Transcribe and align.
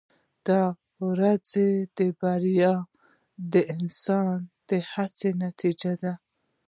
•د 0.47 0.49
ورځې 1.07 1.67
بریا 2.19 2.73
د 3.53 3.55
انسان 3.75 4.35
د 4.69 4.71
هڅو 4.91 5.29
نتیجه 5.45 5.91
ده. 6.01 6.13